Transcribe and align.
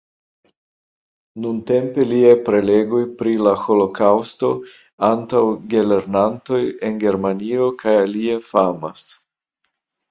Nuntempe 1.43 2.05
liaj 2.13 2.31
prelegoj 2.47 3.03
pri 3.21 3.35
la 3.49 3.53
holokaŭsto 3.67 4.51
antaŭ 5.11 5.45
gelernantoj 5.75 6.65
en 6.91 6.99
Germanio 7.07 7.73
kaj 7.85 7.99
alie 8.09 8.45
famas. 8.53 9.09